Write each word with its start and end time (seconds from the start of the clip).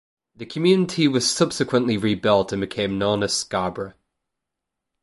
The 0.35 0.47
community 0.47 1.07
was 1.07 1.29
subsequently 1.29 1.95
rebuilt 1.95 2.51
and 2.51 2.59
became 2.61 2.97
known 2.97 3.21
as 3.21 3.35
Scarborough. 3.35 3.93